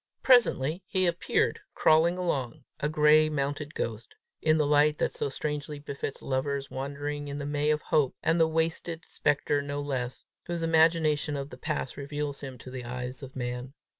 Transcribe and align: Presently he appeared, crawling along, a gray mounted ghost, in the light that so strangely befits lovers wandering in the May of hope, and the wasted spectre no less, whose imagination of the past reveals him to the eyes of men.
Presently 0.23 0.81
he 0.87 1.05
appeared, 1.05 1.59
crawling 1.75 2.17
along, 2.17 2.63
a 2.79 2.89
gray 2.89 3.29
mounted 3.29 3.75
ghost, 3.75 4.15
in 4.41 4.57
the 4.57 4.65
light 4.65 4.97
that 4.97 5.13
so 5.13 5.29
strangely 5.29 5.77
befits 5.77 6.23
lovers 6.23 6.71
wandering 6.71 7.27
in 7.27 7.37
the 7.37 7.45
May 7.45 7.69
of 7.69 7.83
hope, 7.83 8.15
and 8.23 8.39
the 8.39 8.47
wasted 8.47 9.03
spectre 9.05 9.61
no 9.61 9.77
less, 9.77 10.25
whose 10.47 10.63
imagination 10.63 11.37
of 11.37 11.51
the 11.51 11.55
past 11.59 11.97
reveals 11.97 12.39
him 12.39 12.57
to 12.57 12.71
the 12.71 12.83
eyes 12.83 13.21
of 13.21 13.35
men. 13.35 13.75